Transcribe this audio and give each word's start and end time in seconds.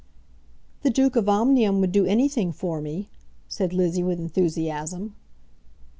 "The 0.81 0.89
Duke 0.89 1.15
of 1.15 1.29
Omnium 1.29 1.79
would 1.79 1.91
do 1.91 2.07
anything 2.07 2.51
for 2.51 2.81
me," 2.81 3.11
said 3.47 3.71
Lizzie 3.71 4.01
with 4.01 4.19
enthusiasm. 4.19 5.15